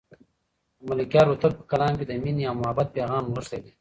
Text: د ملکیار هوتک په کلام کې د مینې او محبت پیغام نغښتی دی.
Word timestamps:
د 0.77 0.79
ملکیار 0.89 1.25
هوتک 1.29 1.53
په 1.59 1.63
کلام 1.71 1.93
کې 1.97 2.05
د 2.07 2.11
مینې 2.23 2.43
او 2.47 2.55
محبت 2.61 2.87
پیغام 2.95 3.23
نغښتی 3.33 3.59
دی. 3.63 3.69